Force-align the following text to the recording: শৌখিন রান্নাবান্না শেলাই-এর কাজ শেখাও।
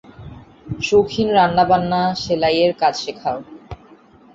শৌখিন 0.81 1.27
রান্নাবান্না 1.37 2.01
শেলাই-এর 2.23 2.71
কাজ 2.81 2.93
শেখাও। 3.03 3.37